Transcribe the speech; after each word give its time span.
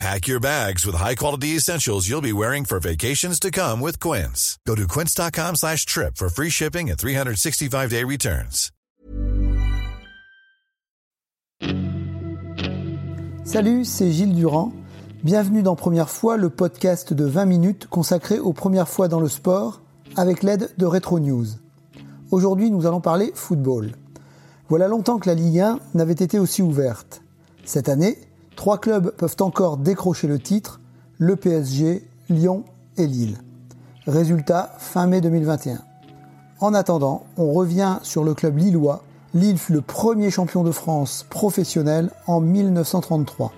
Pack 0.00 0.26
your 0.26 0.40
bags 0.40 0.84
with 0.84 0.96
high-quality 0.96 1.56
essentials 1.56 2.08
you'll 2.08 2.20
be 2.20 2.32
wearing 2.32 2.64
for 2.64 2.80
vacations 2.80 3.38
to 3.40 3.50
come 3.50 3.80
with 3.80 3.98
Quince. 4.00 4.58
Go 4.66 4.74
to 4.74 4.86
quince.com 4.88 5.54
slash 5.56 5.86
trip 5.86 6.16
for 6.16 6.28
free 6.28 6.50
shipping 6.50 6.90
and 6.90 6.98
365-day 6.98 8.04
returns. 8.04 8.70
Salut, 13.44 13.84
c'est 13.84 14.10
Gilles 14.10 14.34
Durand. 14.34 14.72
Bienvenue 15.22 15.62
dans 15.62 15.76
Première 15.76 16.10
fois, 16.10 16.36
le 16.36 16.50
podcast 16.50 17.12
de 17.14 17.24
20 17.24 17.44
minutes 17.46 17.86
consacré 17.86 18.38
aux 18.38 18.52
premières 18.52 18.88
fois 18.88 19.08
dans 19.08 19.20
le 19.20 19.28
sport 19.28 19.80
avec 20.16 20.42
l'aide 20.42 20.70
de 20.76 20.86
Retro 20.86 21.20
News. 21.20 21.46
Aujourd'hui, 22.30 22.70
nous 22.70 22.86
allons 22.86 23.00
parler 23.00 23.30
football. 23.34 23.92
Voilà 24.68 24.88
longtemps 24.88 25.18
que 25.18 25.28
la 25.28 25.34
Ligue 25.34 25.60
1 25.60 25.78
n'avait 25.94 26.12
été 26.12 26.38
aussi 26.38 26.62
ouverte. 26.62 27.22
Cette 27.64 27.88
année, 27.88 28.18
Trois 28.56 28.78
clubs 28.78 29.10
peuvent 29.10 29.36
encore 29.40 29.76
décrocher 29.76 30.26
le 30.26 30.38
titre, 30.38 30.80
le 31.18 31.36
PSG, 31.36 32.08
Lyon 32.28 32.64
et 32.96 33.06
Lille. 33.06 33.38
Résultat, 34.06 34.74
fin 34.78 35.06
mai 35.06 35.20
2021. 35.20 35.78
En 36.60 36.74
attendant, 36.74 37.24
on 37.36 37.52
revient 37.52 37.98
sur 38.02 38.24
le 38.24 38.34
club 38.34 38.58
lillois. 38.58 39.02
Lille 39.34 39.58
fut 39.58 39.72
le 39.72 39.80
premier 39.80 40.30
champion 40.30 40.62
de 40.62 40.70
France 40.70 41.26
professionnel 41.28 42.10
en 42.26 42.40
1933. 42.40 43.52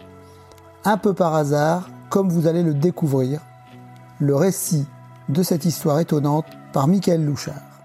Un 0.85 0.97
peu 0.97 1.13
par 1.13 1.35
hasard, 1.35 1.91
comme 2.09 2.31
vous 2.31 2.47
allez 2.47 2.63
le 2.63 2.75
découvrir, 2.75 3.41
le 4.19 4.35
récit 4.35 4.87
de 5.29 5.43
cette 5.43 5.65
histoire 5.65 6.01
étonnante 6.01 6.47
par 6.73 6.89
Michael 6.89 7.25
Louchard. 7.25 7.76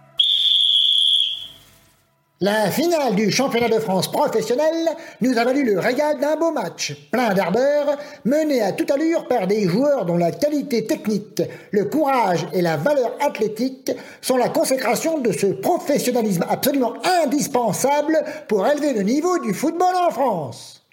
La 2.44 2.72
finale 2.72 3.14
du 3.14 3.30
championnat 3.30 3.70
de 3.70 3.80
France 3.80 4.12
professionnel 4.12 4.88
nous 5.22 5.38
a 5.38 5.44
valu 5.44 5.64
le 5.64 5.78
régal 5.78 6.20
d'un 6.20 6.36
beau 6.38 6.52
match, 6.52 6.98
plein 7.12 7.36
d'ardeur, 7.36 8.00
mené 8.26 8.64
à 8.64 8.72
toute 8.72 8.90
allure 8.90 9.28
par 9.28 9.46
des 9.46 9.70
joueurs 9.70 10.08
dont 10.08 10.18
la 10.18 10.32
qualité 10.32 10.88
technique, 10.88 11.44
le 11.70 11.86
courage 11.86 12.48
et 12.52 12.64
la 12.64 12.78
valeur 12.78 13.16
athlétique 13.20 13.92
sont 14.22 14.38
la 14.38 14.50
consécration 14.50 15.20
de 15.20 15.32
ce 15.32 15.46
professionnalisme 15.46 16.44
absolument 16.50 16.94
indispensable 17.24 18.18
pour 18.48 18.68
élever 18.68 18.94
le 18.94 19.04
niveau 19.04 19.38
du 19.38 19.54
football 19.54 19.94
en 20.08 20.10
France. 20.10 20.84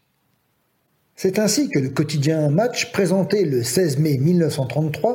C'est 1.17 1.39
ainsi 1.39 1.71
que 1.71 1.79
le 1.79 1.89
quotidien 1.89 2.51
Match 2.51 2.93
présenté 2.93 3.47
le 3.47 3.63
16 3.63 3.97
mai 4.01 4.19
1933 4.19 5.15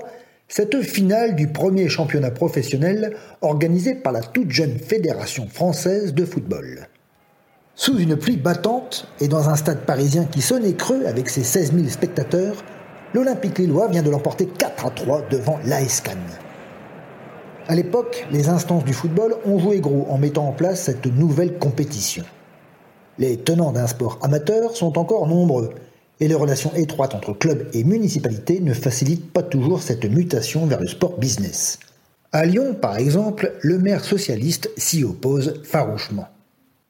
cette 0.56 0.84
finale 0.84 1.34
du 1.34 1.48
premier 1.48 1.90
championnat 1.90 2.30
professionnel 2.30 3.18
organisé 3.42 3.96
par 3.96 4.14
la 4.14 4.22
toute 4.22 4.52
jeune 4.52 4.78
Fédération 4.78 5.48
française 5.48 6.14
de 6.14 6.26
football. 6.26 6.90
Sous 7.74 7.98
une 7.98 8.16
pluie 8.16 8.38
battante 8.38 9.08
et 9.20 9.28
dans 9.28 9.50
un 9.50 9.56
stade 9.56 9.80
parisien 9.80 10.26
qui 10.26 10.42
sonnait 10.42 10.76
creux 10.76 11.08
avec 11.08 11.28
ses 11.28 11.42
16 11.42 11.74
000 11.74 11.88
spectateurs, 11.88 12.64
l'Olympique 13.16 13.58
lillois 13.58 13.88
vient 13.88 14.04
de 14.04 14.12
l'emporter 14.12 14.46
4 14.46 14.86
à 14.86 14.90
3 14.92 15.22
devant 15.32 15.58
l'AS 15.66 16.02
Cannes. 16.02 16.20
À 17.68 17.74
l'époque, 17.74 18.28
les 18.30 18.48
instances 18.48 18.86
du 18.86 18.94
football 18.94 19.34
ont 19.48 19.58
joué 19.58 19.80
gros 19.80 20.06
en 20.08 20.20
mettant 20.20 20.48
en 20.48 20.52
place 20.52 20.84
cette 20.84 21.08
nouvelle 21.08 21.58
compétition. 21.58 22.26
Les 23.18 23.38
tenants 23.38 23.72
d'un 23.72 23.88
sport 23.88 24.20
amateur 24.22 24.78
sont 24.78 25.00
encore 25.00 25.26
nombreux, 25.28 25.72
et 26.24 26.28
les 26.30 26.36
relations 26.36 26.74
étroites 26.74 27.16
entre 27.16 27.34
clubs 27.34 27.68
et 27.74 27.84
municipalités 27.84 28.62
ne 28.62 28.74
facilitent 28.74 29.34
pas 29.34 29.44
toujours 29.44 29.82
cette 29.82 30.06
mutation 30.06 30.66
vers 30.66 30.80
le 30.80 30.88
sport 30.88 31.18
business. 31.18 31.80
À 32.32 32.46
Lyon, 32.46 32.76
par 32.82 32.96
exemple, 32.98 33.52
le 33.60 33.78
maire 33.78 34.06
socialiste 34.06 34.72
s'y 34.78 35.04
oppose 35.04 35.62
farouchement. 35.66 36.30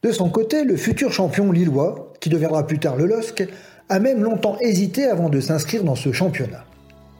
De 0.03 0.11
son 0.11 0.29
côté, 0.29 0.63
le 0.63 0.77
futur 0.77 1.11
champion 1.11 1.51
lillois, 1.51 2.13
qui 2.19 2.29
deviendra 2.29 2.67
plus 2.67 2.77
tard 2.77 2.95
le 2.95 3.07
LOSC, 3.07 3.49
a 3.89 3.99
même 3.99 4.21
longtemps 4.21 4.55
hésité 4.61 5.05
avant 5.05 5.29
de 5.29 5.39
s'inscrire 5.39 5.83
dans 5.83 5.95
ce 5.95 6.11
championnat. 6.11 6.63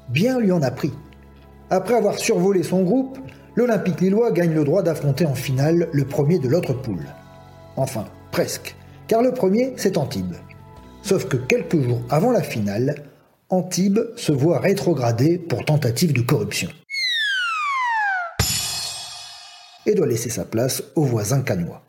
Bien 0.10 0.40
lui 0.40 0.52
en 0.52 0.62
a 0.62 0.70
pris. 0.70 0.94
Après 1.72 1.96
avoir 1.96 2.20
survolé 2.20 2.62
son 2.62 2.84
groupe, 2.84 3.18
l'Olympique 3.56 4.02
lillois 4.02 4.32
gagne 4.32 4.54
le 4.54 4.66
droit 4.66 4.84
d'affronter 4.84 5.26
en 5.26 5.34
finale 5.34 5.90
le 5.92 6.06
premier 6.06 6.38
de 6.38 6.48
l'autre 6.48 6.74
poule. 6.74 7.08
Enfin, 7.76 8.06
presque, 8.32 8.76
car 9.08 9.24
le 9.24 9.32
premier, 9.32 9.74
c'est 9.78 9.98
Antibes. 9.98 10.36
Sauf 11.04 11.28
que 11.28 11.36
quelques 11.36 11.82
jours 11.82 12.02
avant 12.10 12.32
la 12.32 12.42
finale, 12.42 12.96
Antibes 13.50 14.00
se 14.16 14.32
voit 14.32 14.60
rétrogradé 14.60 15.38
pour 15.38 15.66
tentative 15.66 16.14
de 16.14 16.22
corruption. 16.22 16.70
Et 19.86 19.96
doit 19.96 20.08
laisser 20.08 20.30
sa 20.30 20.46
place 20.46 20.82
aux 20.96 21.04
voisins 21.04 21.42
canois. 21.42 21.84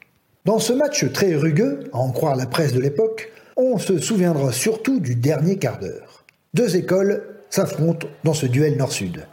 Dans 0.45 0.59
ce 0.59 0.73
match 0.73 1.11
très 1.13 1.37
rugueux, 1.37 1.85
à 1.93 1.99
en 1.99 2.11
croire 2.11 2.35
la 2.35 2.47
presse 2.47 2.73
de 2.73 2.81
l'époque, 2.81 3.31
on 3.57 3.79
se 3.79 3.99
souviendra 3.99 4.51
surtout 4.51 4.99
du 4.99 5.15
dernier 5.15 5.59
quart 5.59 5.79
d'heure. 5.79 6.25
Deux 6.53 6.77
écoles 6.77 7.23
s'affrontent 7.51 8.09
dans 8.25 8.35
ce 8.35 8.47
duel 8.47 8.77
nord-sud. 8.77 9.27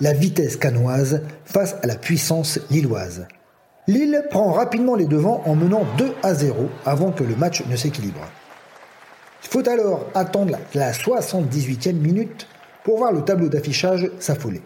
La 0.00 0.14
vitesse 0.14 0.56
canoise 0.56 1.22
face 1.44 1.76
à 1.82 1.86
la 1.86 1.96
puissance 1.96 2.58
lilloise. 2.70 3.26
Lille 3.86 4.24
prend 4.30 4.50
rapidement 4.52 4.96
les 4.96 5.06
devants 5.06 5.42
en 5.44 5.54
menant 5.54 5.84
2 5.98 6.14
à 6.22 6.34
0 6.34 6.70
avant 6.86 7.12
que 7.12 7.22
le 7.22 7.36
match 7.36 7.62
ne 7.66 7.76
s'équilibre. 7.76 8.22
Il 9.46 9.62
faut 9.62 9.68
alors 9.70 10.06
attendre 10.14 10.58
la 10.74 10.90
78e 10.90 11.92
minute 11.92 12.48
pour 12.82 12.98
voir 12.98 13.12
le 13.12 13.22
tableau 13.22 13.48
d'affichage 13.48 14.10
s'affoler. 14.18 14.60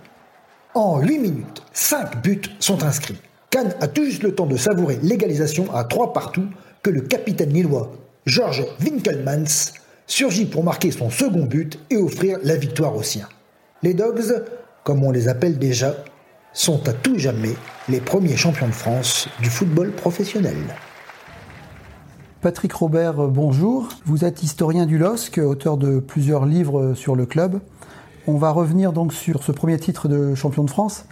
En 0.75 1.01
8 1.01 1.19
minutes, 1.19 1.63
5 1.73 2.23
buts 2.23 2.41
sont 2.61 2.83
inscrits. 2.83 3.21
Cannes 3.51 3.75
a 3.81 3.89
tout 3.89 4.05
juste 4.05 4.23
le 4.23 4.35
temps 4.35 4.47
de 4.47 4.57
savourer 4.57 4.99
l'égalisation 5.03 5.73
à 5.75 5.85
3 5.85 6.15
partout 6.15 6.47
que 6.83 6.89
le 6.89 7.03
capitaine 7.03 7.53
lillois 7.53 7.93
Georges 8.25 8.65
Winkelmans 8.81 9.75
surgit 10.07 10.47
pour 10.47 10.65
marquer 10.65 10.91
son 10.91 11.11
second 11.11 11.45
but 11.45 11.79
et 11.91 11.99
offrir 11.99 12.39
la 12.43 12.57
victoire 12.57 12.97
aux 12.97 13.03
siens. 13.03 13.29
Les 13.83 13.93
Dogs, 13.93 14.45
comme 14.83 15.05
on 15.05 15.13
les 15.13 15.29
appelle 15.29 15.59
déjà, 15.59 15.95
sont 16.55 16.89
à 16.89 16.95
tout 16.95 17.19
jamais 17.19 17.55
les 17.89 18.01
premiers 18.01 18.37
champions 18.37 18.69
de 18.69 18.73
France 18.73 19.29
du 19.41 19.51
football 19.51 19.93
professionnel. 19.93 20.57
Patrick 22.41 22.73
Robert, 22.73 23.21
euh, 23.21 23.27
bonjour. 23.29 23.91
Vous 24.07 24.25
êtes 24.25 24.43
historien 24.43 24.87
du 24.87 24.97
LOSC, 24.97 25.37
auteur 25.39 25.77
de 25.77 25.99
plusieurs 25.99 26.47
livres 26.47 26.81
euh, 26.81 26.95
sur 26.95 27.15
le 27.15 27.27
club. 27.27 27.61
On 28.27 28.39
va 28.39 28.51
revenir 28.51 28.95
donc 28.95 29.13
sur 29.13 29.43
ce 29.43 29.53
premier 29.53 29.79
titre 29.79 30.09
de 30.09 30.35
champion 30.35 30.65
de 30.65 30.71
France. 30.71 31.05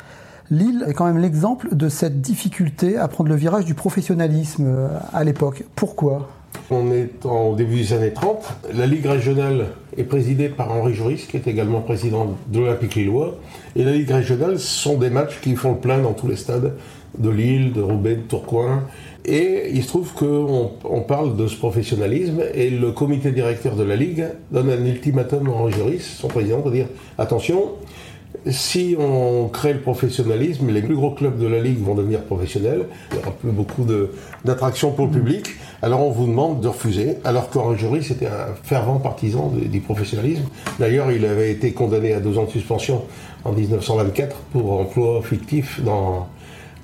Lille 0.50 0.86
est 0.88 0.94
quand 0.94 1.04
même 1.04 1.18
l'exemple 1.18 1.74
de 1.74 1.90
cette 1.90 2.22
difficulté 2.22 2.96
à 2.96 3.08
prendre 3.08 3.28
le 3.28 3.36
virage 3.36 3.66
du 3.66 3.74
professionnalisme 3.74 4.64
euh, 4.66 4.88
à 5.12 5.22
l'époque. 5.22 5.64
Pourquoi? 5.76 6.30
On 6.70 6.92
est 6.92 7.24
au 7.24 7.54
début 7.54 7.76
des 7.76 7.92
années 7.94 8.12
30. 8.12 8.46
La 8.74 8.86
Ligue 8.86 9.06
régionale 9.06 9.68
est 9.96 10.04
présidée 10.04 10.48
par 10.48 10.70
Henri 10.70 10.94
Joris, 10.94 11.26
qui 11.26 11.36
est 11.36 11.46
également 11.46 11.80
président 11.80 12.36
de 12.48 12.58
l'Olympique 12.58 12.94
Lillois. 12.94 13.36
Et 13.74 13.84
la 13.84 13.92
Ligue 13.92 14.10
régionale, 14.10 14.58
ce 14.58 14.66
sont 14.66 14.98
des 14.98 15.10
matchs 15.10 15.40
qui 15.40 15.56
font 15.56 15.72
le 15.72 15.78
plein 15.78 15.98
dans 15.98 16.12
tous 16.12 16.28
les 16.28 16.36
stades 16.36 16.74
de 17.16 17.30
Lille, 17.30 17.72
de 17.72 17.80
Roubaix, 17.80 18.16
de 18.16 18.20
Tourcoing. 18.20 18.84
Et 19.24 19.70
il 19.72 19.82
se 19.82 19.88
trouve 19.88 20.12
qu'on 20.12 20.72
on 20.84 21.00
parle 21.00 21.36
de 21.36 21.46
ce 21.46 21.56
professionnalisme 21.56 22.42
et 22.54 22.70
le 22.70 22.92
comité 22.92 23.30
directeur 23.30 23.76
de 23.76 23.82
la 23.82 23.96
Ligue 23.96 24.26
donne 24.50 24.70
un 24.70 24.84
ultimatum 24.84 25.48
à 25.48 25.52
Henri 25.52 25.72
Joris, 25.72 26.16
son 26.18 26.28
président, 26.28 26.60
pour 26.60 26.70
dire 26.70 26.86
attention, 27.18 27.72
si 28.46 28.96
on 28.98 29.48
crée 29.48 29.72
le 29.72 29.80
professionnalisme, 29.80 30.70
les 30.70 30.82
plus 30.82 30.94
gros 30.94 31.10
clubs 31.10 31.38
de 31.38 31.46
la 31.46 31.60
Ligue 31.60 31.82
vont 31.82 31.94
devenir 31.94 32.22
professionnels, 32.22 32.86
il 33.10 33.16
n'y 33.16 33.22
aura 33.22 33.32
plus 33.32 33.50
beaucoup 33.50 33.86
d'attractions 34.44 34.92
pour 34.92 35.06
le 35.06 35.12
public, 35.12 35.46
alors 35.82 36.06
on 36.06 36.10
vous 36.10 36.26
demande 36.26 36.60
de 36.60 36.68
refuser, 36.68 37.16
alors 37.24 37.50
qu'Henri 37.50 37.78
Joris 37.78 38.10
était 38.10 38.26
un 38.26 38.54
fervent 38.62 38.98
partisan 38.98 39.52
du 39.54 39.80
professionnalisme. 39.80 40.44
D'ailleurs, 40.78 41.10
il 41.12 41.24
avait 41.24 41.50
été 41.50 41.72
condamné 41.72 42.12
à 42.12 42.20
deux 42.20 42.38
ans 42.38 42.44
de 42.44 42.50
suspension 42.50 43.02
en 43.44 43.52
1924 43.52 44.36
pour 44.52 44.80
emploi 44.80 45.22
fictif 45.22 45.82
dans 45.82 46.28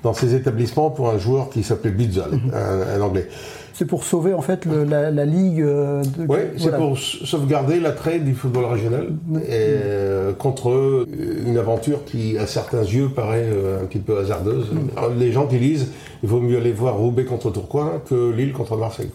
dans 0.05 0.13
ces 0.13 0.35
établissements 0.35 0.91
pour 0.91 1.09
un 1.09 1.17
joueur 1.17 1.49
qui 1.49 1.63
s'appelait 1.63 1.89
Bitzal, 1.89 2.29
mhm. 2.31 2.51
un, 2.53 3.01
Anglais. 3.01 3.27
C'est 3.73 3.85
pour 3.85 4.03
sauver 4.03 4.35
en 4.35 4.41
fait 4.41 4.65
la, 4.65 5.25
ligue. 5.25 5.61
Euh, 5.61 6.03
oui, 6.29 6.37
c'est 6.57 6.77
pour 6.77 6.97
sauvegarder 6.97 7.79
l'attrait 7.79 8.19
du 8.19 8.35
football 8.35 8.65
régional 8.65 9.07
et, 9.37 9.41
euh, 9.49 10.31
contre 10.31 11.07
une 11.45 11.57
aventure 11.57 12.05
qui, 12.05 12.37
à 12.37 12.45
certains 12.45 12.83
yeux, 12.83 13.09
paraît 13.09 13.49
euh, 13.51 13.81
un 13.81 13.85
petit 13.85 13.97
peu 13.97 14.19
hasardeuse. 14.19 14.67
Mhm. 14.71 15.19
Les 15.19 15.31
gens 15.31 15.47
qui 15.47 15.57
lisent, 15.57 15.87
il 16.21 16.29
vaut 16.29 16.39
mieux 16.39 16.57
aller 16.57 16.71
voir 16.71 16.95
Roubaix 16.97 17.25
contre 17.25 17.49
Tourcoing 17.51 17.99
que 18.07 18.31
Lille 18.31 18.53
contre 18.53 18.77
Marseille. 18.77 19.09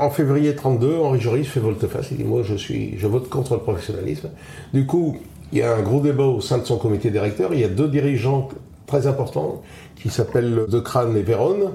En 0.00 0.10
février 0.10 0.54
32, 0.56 0.96
Henri 0.96 1.20
Joris 1.20 1.46
fait 1.46 1.60
volte-face. 1.60 2.08
Il 2.10 2.16
dit 2.16 2.24
moi, 2.24 2.42
je 2.42 2.56
suis, 2.56 2.98
je 2.98 3.06
vote 3.06 3.28
contre 3.28 3.54
le 3.54 3.60
professionnalisme. 3.60 4.30
Du 4.74 4.84
coup, 4.84 5.16
il 5.52 5.58
y 5.60 5.62
a 5.62 5.74
un 5.74 5.80
gros 5.80 6.00
débat 6.00 6.24
au 6.24 6.40
sein 6.40 6.58
de 6.58 6.64
son 6.64 6.76
comité 6.76 7.10
directeur. 7.10 7.54
Il 7.54 7.60
y 7.60 7.64
a 7.64 7.68
deux 7.68 7.88
dirigeants 7.88 8.48
très 8.88 9.06
importants 9.06 9.62
qui 9.94 10.08
s'appellent 10.08 10.66
De 10.68 10.80
Crane 10.80 11.16
et 11.16 11.22
Vérone, 11.22 11.70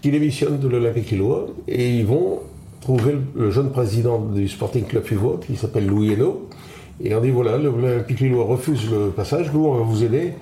qui 0.00 0.10
démissionnent 0.10 0.58
de 0.58 0.68
l'Olympique 0.68 1.10
Lillois 1.10 1.48
et 1.68 1.90
ils 1.90 2.06
vont 2.06 2.40
trouver 2.80 3.16
le 3.34 3.50
jeune 3.50 3.70
président 3.70 4.18
du 4.18 4.48
Sporting 4.48 4.84
Club 4.84 5.04
Fivois 5.04 5.40
qui 5.46 5.56
s'appelle 5.56 5.86
Louis 5.86 6.12
Hainaut. 6.12 6.48
Et 7.02 7.14
on 7.14 7.20
dit 7.20 7.30
voilà, 7.30 7.58
l'Olympique 7.58 8.20
Lillois 8.20 8.44
refuse 8.44 8.90
le 8.90 9.10
passage, 9.10 9.52
nous 9.52 9.66
on 9.66 9.74
va 9.74 9.82
vous 9.82 10.04
aider 10.04 10.32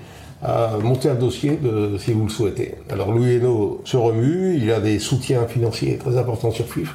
à 0.43 0.77
monter 0.83 1.09
un 1.09 1.15
dossier 1.15 1.57
de, 1.57 1.97
si 1.99 2.13
vous 2.13 2.25
le 2.25 2.31
souhaitez. 2.31 2.75
Alors 2.91 3.13
Louis 3.13 3.37
Hainaut 3.37 3.81
se 3.85 3.97
remue, 3.97 4.57
il 4.57 4.71
a 4.73 4.81
des 4.81 4.99
soutiens 4.99 5.47
financiers 5.47 5.97
très 5.99 6.17
importants 6.19 6.51
sur 6.51 6.67
FIF. 6.67 6.95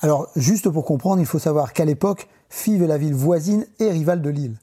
Alors 0.00 0.28
juste 0.36 0.68
pour 0.68 0.84
comprendre, 0.84 1.20
il 1.20 1.26
faut 1.26 1.38
savoir 1.38 1.72
qu'à 1.72 1.84
l'époque, 1.84 2.28
FIV 2.50 2.82
est 2.82 2.86
la 2.86 2.98
ville 2.98 3.14
voisine 3.14 3.66
et 3.80 3.90
rivale 3.90 4.22
de 4.22 4.30
Lille. 4.30 4.56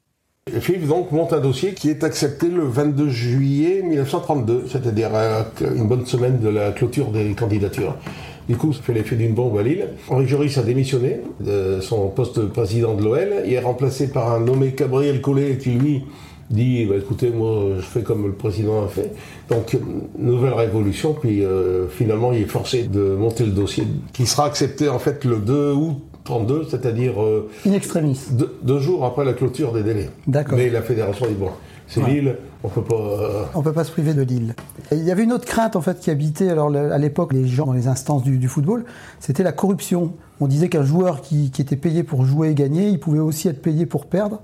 FIV 0.52 0.88
donc 0.88 1.12
monte 1.12 1.32
un 1.32 1.40
dossier 1.40 1.74
qui 1.74 1.90
est 1.90 2.04
accepté 2.04 2.48
le 2.50 2.64
22 2.64 3.08
juillet 3.08 3.82
1932, 3.82 4.66
c'est-à-dire 4.70 5.12
une 5.62 5.88
bonne 5.88 6.06
semaine 6.06 6.40
de 6.40 6.50
la 6.50 6.72
clôture 6.72 7.12
des 7.12 7.34
candidatures. 7.34 7.96
Du 8.50 8.58
coup, 8.58 8.74
ça 8.74 8.82
fait 8.82 8.94
l'effet 8.94 9.16
d'une 9.16 9.34
bombe 9.34 9.58
à 9.58 9.64
Lille. 9.64 9.88
Henri 10.10 10.28
Joris 10.28 10.58
a 10.58 10.64
démissionné 10.64 11.22
de 11.40 11.80
son 11.80 12.10
poste 12.10 12.40
de 12.40 12.46
président 12.46 12.94
de 12.94 13.04
l'OL. 13.04 13.44
Il 13.46 13.54
est 13.54 13.60
remplacé 13.60 14.10
par 14.10 14.34
un 14.34 14.42
nommé 14.42 14.74
Gabriel 14.78 15.22
Collet 15.22 15.58
qui, 15.58 15.72
lui, 15.72 16.04
dit 16.50 16.86
bah, 16.86 16.96
écoutez, 16.98 17.30
moi, 17.30 17.78
je 17.78 17.82
fais 17.82 18.04
comme 18.04 18.28
le 18.28 18.34
président 18.34 18.84
a 18.84 18.90
fait. 18.90 19.14
Donc, 19.50 19.78
nouvelle 20.18 20.54
révolution. 20.54 21.14
Puis, 21.14 21.44
euh, 21.44 21.88
finalement, 21.88 22.34
il 22.34 22.42
est 22.42 22.46
forcé 22.46 22.84
de 22.84 23.16
monter 23.16 23.46
le 23.46 23.52
dossier 23.52 23.86
qui 24.12 24.26
sera 24.26 24.46
accepté, 24.46 24.90
en 24.90 25.00
fait, 25.00 25.24
le 25.24 25.38
2 25.38 25.72
août 25.72 26.02
32, 26.24 26.66
c'est-à-dire 26.70 27.22
euh, 27.22 27.50
In 27.68 27.74
extremis. 27.74 28.20
deux, 28.32 28.56
deux 28.64 28.80
jours 28.80 29.06
après 29.06 29.26
la 29.26 29.34
clôture 29.34 29.74
des 29.74 29.84
délais. 29.84 30.10
D'accord. 30.28 30.58
Mais 30.58 30.70
la 30.70 30.82
fédération 30.82 31.26
dit 31.28 31.34
bon, 31.34 31.50
c'est 31.88 32.02
Ouais. 32.02 32.12
Lille, 32.12 32.38
on 32.64 32.70
peut 32.70 32.82
pas. 32.82 32.96
euh, 32.96 33.44
On 33.56 33.62
peut 33.62 33.74
pas 33.74 33.84
se 33.84 33.92
priver 33.92 34.14
de 34.14 34.22
Lille. 34.22 34.56
Et 34.92 34.96
il 34.96 35.04
y 35.04 35.12
avait 35.12 35.24
une 35.24 35.34
autre 35.34 35.46
crainte 35.46 35.76
en 35.76 35.82
fait 35.82 36.00
qui 36.00 36.10
habitait 36.12 36.50
alors 36.50 36.74
à 36.74 36.98
l'époque 36.98 37.34
les 37.34 37.46
gens 37.48 37.66
dans 37.66 37.74
les 37.74 37.88
instances 37.88 38.24
du, 38.24 38.38
du 38.38 38.48
football, 38.48 38.86
c'était 39.20 39.44
la 39.44 39.52
corruption. 39.52 40.14
On 40.40 40.48
disait 40.48 40.70
qu'un 40.70 40.84
joueur 40.86 41.22
qui, 41.22 41.52
qui 41.52 41.62
était 41.62 41.76
payé 41.76 42.04
pour 42.04 42.26
jouer 42.26 42.50
et 42.50 42.54
gagner, 42.56 42.88
il 42.88 43.00
pouvait 43.00 43.20
aussi 43.20 43.48
être 43.50 43.62
payé 43.62 43.86
pour 43.86 44.06
perdre. 44.06 44.42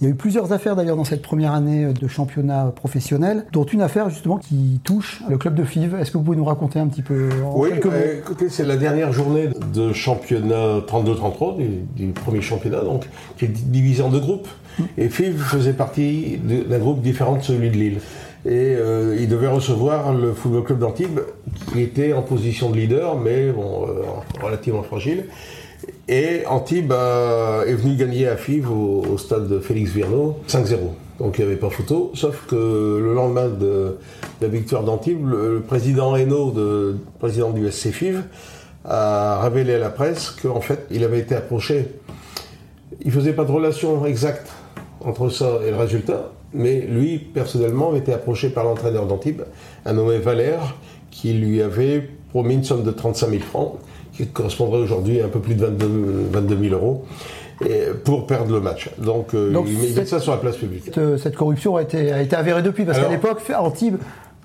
Il 0.00 0.04
y 0.04 0.06
a 0.08 0.10
eu 0.10 0.16
plusieurs 0.16 0.52
affaires 0.52 0.74
d'ailleurs 0.76 0.96
dans 0.96 1.04
cette 1.04 1.22
première 1.22 1.52
année 1.52 1.92
de 1.92 2.08
championnat 2.08 2.72
professionnel, 2.74 3.46
dont 3.52 3.64
une 3.64 3.80
affaire 3.80 4.10
justement 4.10 4.38
qui 4.38 4.80
touche 4.82 5.22
le 5.28 5.38
club 5.38 5.54
de 5.54 5.64
FIV. 5.64 5.94
Est-ce 6.00 6.10
que 6.10 6.18
vous 6.18 6.24
pouvez 6.24 6.36
nous 6.36 6.44
raconter 6.44 6.78
un 6.80 6.88
petit 6.88 7.02
peu 7.02 7.28
en 7.44 7.56
Oui, 7.58 7.70
quelques 7.70 7.84
mots? 7.86 7.92
euh, 7.94 8.18
écoutez, 8.18 8.48
c'est 8.48 8.64
la 8.64 8.76
dernière 8.76 9.12
journée 9.12 9.48
de 9.72 9.92
championnat 9.92 10.80
32-33, 10.86 11.56
du, 11.56 11.68
du 12.06 12.12
premier 12.12 12.40
championnat, 12.40 12.80
donc, 12.82 13.08
qui 13.38 13.44
est 13.44 13.48
divisé 13.48 14.02
en 14.02 14.10
deux 14.10 14.20
groupes. 14.20 14.48
Et 14.98 15.08
FIV 15.08 15.38
faisait 15.40 15.72
partie 15.72 16.38
d'un 16.38 16.78
groupe 16.80 17.00
différent 17.00 17.36
de 17.36 17.42
celui 17.42 17.70
de 17.70 17.76
Lille. 17.76 17.98
Et 18.46 18.74
euh, 18.76 19.16
il 19.18 19.28
devait 19.28 19.46
recevoir 19.48 20.12
le 20.12 20.32
Football 20.34 20.64
Club 20.64 20.78
d'Antibes, 20.80 21.20
qui 21.72 21.80
était 21.80 22.12
en 22.12 22.22
position 22.22 22.68
de 22.70 22.76
leader, 22.76 23.16
mais 23.16 23.52
bon, 23.52 23.86
euh, 23.88 24.02
relativement 24.42 24.82
fragile. 24.82 25.26
Et 26.08 26.44
Antibes 26.46 26.92
a- 26.92 27.62
est 27.66 27.74
venu 27.74 27.96
gagner 27.96 28.28
à 28.28 28.36
FIV 28.36 28.70
au, 28.70 29.02
au 29.12 29.18
stade 29.18 29.48
de 29.48 29.58
Félix 29.58 29.90
Virno 29.92 30.38
5-0. 30.48 30.76
Donc 31.18 31.38
il 31.38 31.44
n'y 31.44 31.50
avait 31.52 31.60
pas 31.60 31.70
photo, 31.70 32.10
sauf 32.14 32.46
que 32.48 32.56
le 33.02 33.14
lendemain 33.14 33.46
de, 33.48 33.56
de 33.60 33.96
la 34.42 34.48
victoire 34.48 34.82
d'Antibes, 34.82 35.26
le, 35.28 35.54
le 35.54 35.60
président 35.60 36.14
Hainaut, 36.16 36.50
de, 36.50 36.96
président 37.20 37.50
du 37.50 37.70
SC 37.70 37.90
FIV, 37.92 38.22
a 38.84 39.40
révélé 39.42 39.74
à 39.74 39.78
la 39.78 39.90
presse 39.90 40.30
qu'en 40.30 40.60
fait 40.60 40.86
il 40.90 41.04
avait 41.04 41.20
été 41.20 41.34
approché. 41.36 41.86
Il 43.02 43.12
faisait 43.12 43.32
pas 43.32 43.44
de 43.44 43.52
relation 43.52 44.04
exacte 44.06 44.50
entre 45.00 45.28
ça 45.30 45.60
et 45.66 45.70
le 45.70 45.76
résultat, 45.76 46.32
mais 46.52 46.80
lui 46.80 47.18
personnellement 47.18 47.90
avait 47.90 47.98
été 48.00 48.12
approché 48.12 48.48
par 48.50 48.64
l'entraîneur 48.64 49.06
d'Antibes, 49.06 49.42
un 49.86 49.92
nommé 49.94 50.18
Valère, 50.18 50.76
qui 51.10 51.32
lui 51.32 51.62
avait 51.62 52.08
promis 52.30 52.54
une 52.54 52.64
somme 52.64 52.82
de 52.82 52.90
35 52.90 53.30
000 53.30 53.42
francs, 53.42 53.74
qui 54.16 54.26
correspondrait 54.28 54.80
aujourd'hui 54.80 55.20
à 55.20 55.26
un 55.26 55.28
peu 55.28 55.40
plus 55.40 55.54
de 55.54 55.64
22, 55.66 55.86
22 56.32 56.68
000 56.70 56.74
euros, 56.74 57.04
et 57.64 57.82
pour 58.04 58.26
perdre 58.26 58.52
le 58.52 58.60
match. 58.60 58.90
Donc, 58.98 59.34
euh, 59.34 59.52
Donc, 59.52 59.66
il 59.68 59.78
met 59.78 59.86
cette- 59.88 60.08
ça 60.08 60.20
sur 60.20 60.32
la 60.32 60.38
place 60.38 60.56
publique. 60.56 60.82
Cette, 60.92 61.18
cette 61.18 61.36
corruption 61.36 61.76
a 61.76 61.82
été, 61.82 62.12
a 62.12 62.20
été 62.22 62.34
avérée 62.36 62.62
depuis, 62.62 62.84
parce 62.84 62.98
qu'à 62.98 63.08
l'époque, 63.08 63.40
Antibes 63.58 63.96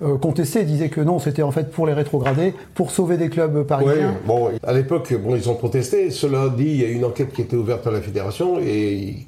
euh, 0.02 0.16
contestait, 0.18 0.64
disait 0.64 0.88
que 0.88 1.00
non, 1.00 1.18
c'était 1.18 1.42
en 1.42 1.50
fait 1.50 1.70
pour 1.70 1.86
les 1.86 1.92
rétrogradés, 1.92 2.54
pour 2.74 2.90
sauver 2.90 3.16
des 3.16 3.28
clubs 3.28 3.54
Oui, 3.56 3.64
parisiens. 3.64 4.14
bon, 4.26 4.48
à 4.66 4.72
l'époque, 4.72 5.14
bon, 5.22 5.36
ils 5.36 5.48
ont 5.50 5.54
protesté. 5.54 6.10
Cela 6.10 6.48
dit, 6.48 6.64
il 6.64 6.76
y 6.82 6.84
a 6.84 6.88
une 6.88 7.04
enquête 7.04 7.32
qui 7.32 7.42
était 7.42 7.56
ouverte 7.56 7.82
par 7.82 7.92
la 7.92 8.00
fédération 8.00 8.58
et 8.60 9.26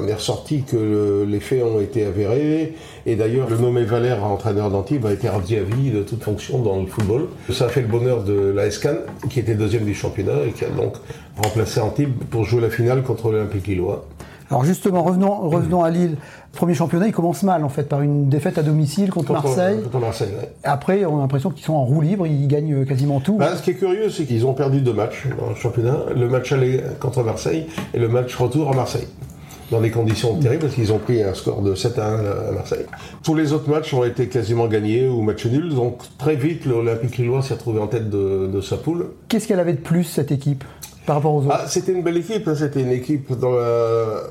en 0.00 0.06
est 0.06 0.14
ressorti 0.14 0.62
que 0.62 0.76
le- 0.76 1.24
les 1.28 1.40
faits 1.40 1.62
ont 1.64 1.80
été 1.80 2.04
avérés. 2.04 2.74
Et 3.06 3.16
d'ailleurs, 3.16 3.48
le 3.50 3.58
nommé 3.58 3.84
Valère, 3.84 4.24
entraîneur 4.24 4.70
d'Antibes, 4.70 5.04
a 5.06 5.12
été 5.12 5.28
rendu 5.28 5.56
à 5.56 5.62
vie 5.62 5.90
de 5.90 6.02
toute 6.02 6.22
fonction 6.22 6.58
dans 6.60 6.80
le 6.80 6.86
football. 6.86 7.26
Ça 7.50 7.66
a 7.66 7.68
fait 7.68 7.82
le 7.82 7.88
bonheur 7.88 8.22
de 8.24 8.52
la 8.54 8.70
SCAN, 8.70 8.94
qui 9.28 9.40
était 9.40 9.54
deuxième 9.54 9.84
du 9.84 9.94
championnat 9.94 10.44
et 10.48 10.52
qui 10.52 10.64
a 10.64 10.68
donc 10.70 10.94
remplacé 11.42 11.80
Antibes 11.80 12.12
pour 12.30 12.44
jouer 12.44 12.60
la 12.60 12.70
finale 12.70 13.02
contre 13.02 13.30
l'Olympique 13.30 13.66
Lillois. 13.66 14.06
Alors 14.50 14.64
justement, 14.64 15.02
revenons, 15.02 15.48
revenons 15.48 15.82
à 15.82 15.90
Lille. 15.90 16.16
Premier 16.52 16.74
championnat, 16.74 17.06
il 17.06 17.12
commence 17.12 17.42
mal 17.42 17.64
en 17.64 17.68
fait, 17.68 17.84
par 17.84 18.02
une 18.02 18.28
défaite 18.28 18.58
à 18.58 18.62
domicile 18.62 19.10
contre, 19.10 19.28
Contre- 19.34 19.44
Marseille. 19.48 19.80
Contre 19.82 19.98
Marseille, 19.98 20.28
ouais. 20.40 20.50
Après, 20.62 21.04
on 21.04 21.18
a 21.18 21.20
l'impression 21.22 21.50
qu'ils 21.50 21.64
sont 21.64 21.72
en 21.74 21.84
roue 21.84 22.00
libre, 22.02 22.26
ils 22.26 22.46
gagnent 22.46 22.74
euh, 22.74 22.84
quasiment 22.84 23.20
tout. 23.20 23.36
Bah, 23.38 23.56
ce 23.56 23.62
qui 23.62 23.70
est 23.70 23.74
curieux, 23.74 24.10
c'est 24.10 24.24
qu'ils 24.24 24.46
ont 24.46 24.52
perdu 24.54 24.80
deux 24.80 24.92
matchs 24.92 25.26
dans 25.40 25.48
le 25.48 25.54
championnat. 25.56 25.96
Le 26.14 26.28
match 26.28 26.52
aller 26.52 26.80
contre 27.00 27.22
Marseille 27.22 27.66
et 27.94 27.98
le 27.98 28.08
match 28.08 28.34
retour 28.36 28.70
à 28.70 28.74
Marseille. 28.74 29.08
Dans 29.70 29.80
des 29.80 29.90
conditions 29.90 30.36
terribles, 30.38 30.60
parce 30.64 30.74
qu'ils 30.74 30.92
ont 30.92 30.98
pris 30.98 31.22
un 31.22 31.32
score 31.32 31.62
de 31.62 31.74
7 31.74 31.98
à 31.98 32.06
1 32.06 32.14
à 32.50 32.52
Marseille. 32.52 32.84
Tous 33.24 33.34
les 33.34 33.54
autres 33.54 33.68
matchs 33.70 33.94
ont 33.94 34.04
été 34.04 34.28
quasiment 34.28 34.66
gagnés 34.68 35.08
ou 35.08 35.22
match 35.22 35.46
nuls. 35.46 35.74
Donc 35.74 36.00
très 36.18 36.36
vite, 36.36 36.66
l'Olympique 36.66 37.16
Lillois 37.16 37.40
s'est 37.42 37.54
retrouvé 37.54 37.80
en 37.80 37.86
tête 37.86 38.10
de, 38.10 38.46
de 38.52 38.60
sa 38.60 38.76
poule. 38.76 39.06
Qu'est-ce 39.28 39.48
qu'elle 39.48 39.58
avait 39.60 39.72
de 39.72 39.78
plus, 39.78 40.04
cette 40.04 40.30
équipe, 40.30 40.64
par 41.06 41.20
Ah, 41.50 41.64
c'était 41.68 41.92
une 41.92 42.02
belle 42.02 42.16
équipe. 42.16 42.46
hein. 42.48 42.54
C'était 42.56 42.80
une 42.82 42.90
équipe 42.92 43.32
dans 43.38 43.52
la 43.54 44.22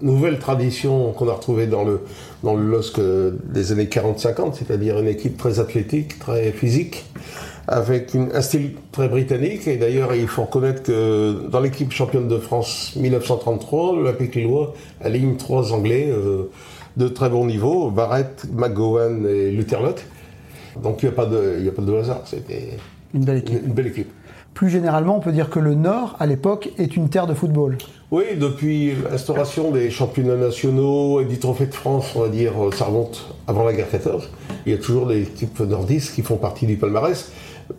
nouvelle 0.00 0.38
tradition 0.38 1.12
qu'on 1.12 1.28
a 1.28 1.32
retrouvée 1.32 1.66
dans 1.66 1.84
le, 1.84 2.00
dans 2.42 2.54
LOSC 2.54 2.98
euh, 2.98 3.32
des 3.52 3.72
années 3.72 3.86
40-50, 3.86 4.54
c'est-à-dire 4.54 4.98
une 4.98 5.08
équipe 5.08 5.36
très 5.36 5.58
athlétique, 5.60 6.18
très 6.18 6.52
physique, 6.52 7.04
avec 7.66 8.14
une- 8.14 8.30
un 8.32 8.40
style 8.40 8.74
très 8.92 9.08
britannique. 9.08 9.66
Et 9.66 9.76
d'ailleurs, 9.76 10.14
il 10.14 10.28
faut 10.28 10.42
reconnaître 10.44 10.82
que 10.84 11.48
dans 11.50 11.60
l'équipe 11.60 11.92
championne 11.92 12.28
de 12.28 12.38
France 12.38 12.94
1933, 12.96 13.96
l'Olympique 13.96 14.34
Lillois 14.36 14.74
aligne 15.00 15.36
trois 15.36 15.72
Anglais 15.72 16.08
euh, 16.10 16.44
de 16.96 17.08
très 17.08 17.28
bon 17.28 17.46
niveau, 17.46 17.90
Barrett, 17.90 18.44
McGowan 18.52 19.26
et 19.26 19.50
Lutherlock. 19.50 20.04
Donc 20.82 21.02
il 21.02 21.06
n'y 21.06 21.12
a, 21.12 21.14
pas 21.14 21.26
de- 21.26 21.98
hasard, 22.00 22.22
Une 23.14 23.24
belle 23.24 23.38
équipe. 23.38 23.62
une 23.64 23.72
belle 23.72 23.86
équipe. 23.86 24.10
Plus 24.54 24.70
généralement, 24.70 25.16
on 25.16 25.20
peut 25.20 25.32
dire 25.32 25.50
que 25.50 25.60
le 25.60 25.74
Nord, 25.74 26.16
à 26.18 26.26
l'époque, 26.26 26.70
est 26.78 26.96
une 26.96 27.08
terre 27.08 27.26
de 27.26 27.34
football. 27.34 27.78
Oui, 28.10 28.24
depuis 28.36 28.92
l'instauration 29.08 29.70
des 29.70 29.90
championnats 29.90 30.34
nationaux 30.34 31.20
et 31.20 31.26
du 31.26 31.38
Trophée 31.38 31.66
de 31.66 31.74
France, 31.74 32.12
on 32.16 32.22
va 32.22 32.28
dire, 32.28 32.52
euh, 32.60 32.72
ça 32.72 32.86
remonte 32.86 33.34
avant 33.46 33.64
la 33.64 33.72
guerre 33.72 33.88
14. 33.90 34.28
Il 34.66 34.72
y 34.72 34.74
a 34.74 34.78
toujours 34.78 35.06
des 35.06 35.22
équipes 35.22 35.60
nordistes 35.60 36.14
qui 36.14 36.22
font 36.22 36.38
partie 36.38 36.66
du 36.66 36.76
palmarès. 36.76 37.30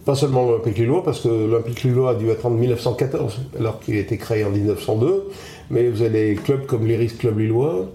Pas 0.05 0.15
seulement 0.15 0.45
l'Olympique 0.45 0.77
Lillois, 0.77 1.03
parce 1.03 1.19
que 1.19 1.27
l'Olympique 1.27 1.83
Lillois 1.83 2.11
a 2.11 2.15
dû 2.15 2.29
attendre 2.31 2.55
1914, 2.57 3.39
alors 3.59 3.79
qu'il 3.79 3.95
a 3.95 3.99
été 3.99 4.17
créé 4.17 4.45
en 4.45 4.49
1902. 4.49 5.29
Mais 5.71 5.89
vous 5.89 6.01
avez 6.01 6.33
des 6.33 6.35
clubs 6.35 6.65
comme 6.65 6.85
l'Iris 6.85 7.17
Club 7.17 7.39
Lillois, 7.39 7.89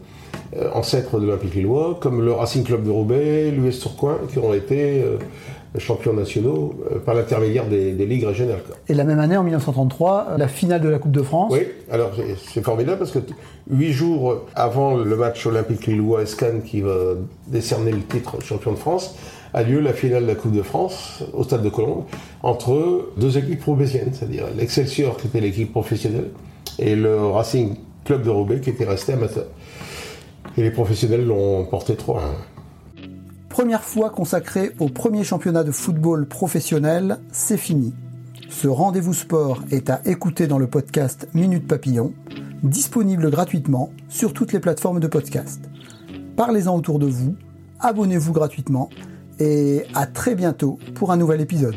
euh, 0.56 0.70
ancêtre 0.74 1.18
de 1.18 1.26
l'Olympique 1.26 1.54
Lillois, 1.54 1.98
comme 2.00 2.20
le 2.20 2.32
Racing 2.32 2.64
Club 2.64 2.84
de 2.84 2.90
Roubaix, 2.90 3.50
l'US 3.50 3.80
Tourcoing, 3.80 4.18
qui 4.30 4.38
ont 4.38 4.52
été 4.52 5.02
euh, 5.02 5.16
champions 5.78 6.12
nationaux 6.12 6.74
euh, 6.92 6.98
par 6.98 7.14
l'intermédiaire 7.14 7.66
des, 7.66 7.92
des 7.92 8.06
ligues 8.06 8.24
régionales. 8.24 8.60
Et 8.88 8.94
la 8.94 9.04
même 9.04 9.18
année, 9.18 9.36
en 9.36 9.42
1933, 9.42 10.36
la 10.38 10.48
finale 10.48 10.80
de 10.80 10.88
la 10.88 10.98
Coupe 10.98 11.10
de 11.12 11.22
France. 11.22 11.52
Oui, 11.52 11.66
alors 11.90 12.12
c'est- 12.52 12.62
formidable 12.62 12.98
parce 12.98 13.10
que 13.10 13.18
huit 13.70 13.92
jours 13.92 14.42
avant 14.54 14.96
le 14.96 15.16
match 15.16 15.44
olympique 15.46 15.86
Lillois-Escan 15.86 16.60
qui 16.64 16.80
va 16.80 17.14
décerner 17.48 17.90
le 17.92 18.02
titre 18.02 18.40
champion 18.42 18.72
de 18.72 18.76
France, 18.78 19.14
a 19.52 19.62
lieu 19.62 19.80
la 19.80 19.92
finale 19.92 20.22
de 20.22 20.28
la 20.28 20.34
Coupe 20.34 20.52
de 20.52 20.62
France 20.62 21.22
au 21.32 21.44
stade 21.44 21.62
de 21.62 21.68
Colombes 21.68 22.04
entre 22.42 23.08
deux 23.16 23.38
équipes 23.38 23.62
roubaisiennes, 23.64 24.10
c'est-à-dire 24.12 24.44
l'Excelsior 24.56 25.16
qui 25.16 25.26
était 25.28 25.40
l'équipe 25.40 25.70
professionnelle 25.70 26.30
et 26.78 26.96
le 26.96 27.16
Racing 27.26 27.76
Club 28.04 28.22
de 28.22 28.30
Roubaix 28.30 28.60
qui 28.60 28.70
était 28.70 28.84
resté 28.84 29.12
amateur. 29.12 29.44
Et 30.56 30.62
les 30.62 30.70
professionnels 30.70 31.24
l'ont 31.26 31.64
porté 31.66 31.94
3 31.96 32.20
Première 33.54 33.84
fois 33.84 34.10
consacrée 34.10 34.72
au 34.80 34.88
premier 34.88 35.22
championnat 35.22 35.62
de 35.62 35.70
football 35.70 36.26
professionnel, 36.26 37.20
c'est 37.30 37.56
fini. 37.56 37.94
Ce 38.50 38.66
rendez-vous 38.66 39.14
sport 39.14 39.62
est 39.70 39.90
à 39.90 40.00
écouter 40.06 40.48
dans 40.48 40.58
le 40.58 40.66
podcast 40.66 41.28
Minute 41.34 41.68
Papillon, 41.68 42.12
disponible 42.64 43.30
gratuitement 43.30 43.92
sur 44.08 44.32
toutes 44.32 44.52
les 44.52 44.58
plateformes 44.58 44.98
de 44.98 45.06
podcast. 45.06 45.70
Parlez-en 46.34 46.76
autour 46.76 46.98
de 46.98 47.06
vous, 47.06 47.36
abonnez-vous 47.78 48.32
gratuitement 48.32 48.90
et 49.38 49.84
à 49.94 50.08
très 50.08 50.34
bientôt 50.34 50.80
pour 50.96 51.12
un 51.12 51.16
nouvel 51.16 51.40
épisode. 51.40 51.76